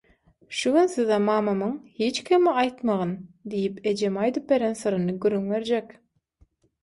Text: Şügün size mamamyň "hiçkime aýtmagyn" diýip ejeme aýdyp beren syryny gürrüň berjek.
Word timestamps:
Şügün 0.59 0.87
size 0.93 1.17
mamamyň 1.25 1.73
"hiçkime 1.99 2.53
aýtmagyn" 2.61 3.13
diýip 3.53 3.77
ejeme 3.93 4.23
aýdyp 4.23 4.49
beren 4.53 4.75
syryny 4.81 5.13
gürrüň 5.27 5.45
berjek. 5.53 5.93